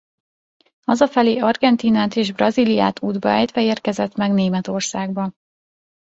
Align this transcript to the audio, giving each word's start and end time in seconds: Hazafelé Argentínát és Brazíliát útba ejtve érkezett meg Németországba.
Hazafelé 0.85 1.37
Argentínát 1.39 2.15
és 2.15 2.31
Brazíliát 2.31 3.01
útba 3.03 3.29
ejtve 3.29 3.61
érkezett 3.61 4.15
meg 4.15 4.31
Németországba. 4.33 5.31